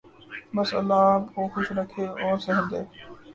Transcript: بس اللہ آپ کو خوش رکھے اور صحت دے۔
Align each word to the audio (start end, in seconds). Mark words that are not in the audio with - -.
بس 0.55 0.73
اللہ 0.73 1.01
آپ 1.09 1.35
کو 1.35 1.47
خوش 1.47 1.71
رکھے 1.71 2.05
اور 2.07 2.37
صحت 2.37 2.71
دے۔ 2.71 2.81